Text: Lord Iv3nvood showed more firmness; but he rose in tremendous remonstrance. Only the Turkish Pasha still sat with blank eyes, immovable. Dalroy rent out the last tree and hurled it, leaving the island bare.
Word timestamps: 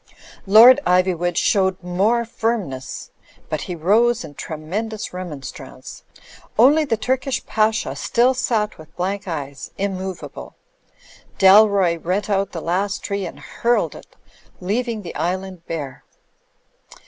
Lord 0.57 0.79
Iv3nvood 0.87 1.37
showed 1.37 1.83
more 1.83 2.25
firmness; 2.25 3.11
but 3.49 3.61
he 3.61 3.75
rose 3.75 4.23
in 4.23 4.33
tremendous 4.33 5.13
remonstrance. 5.13 6.03
Only 6.57 6.85
the 6.85 6.97
Turkish 6.97 7.45
Pasha 7.45 7.95
still 7.95 8.33
sat 8.33 8.79
with 8.79 8.95
blank 8.95 9.27
eyes, 9.27 9.69
immovable. 9.77 10.55
Dalroy 11.37 12.03
rent 12.03 12.31
out 12.31 12.51
the 12.51 12.61
last 12.61 13.03
tree 13.03 13.27
and 13.27 13.39
hurled 13.39 13.93
it, 13.93 14.07
leaving 14.59 15.03
the 15.03 15.13
island 15.13 15.67
bare. 15.67 16.03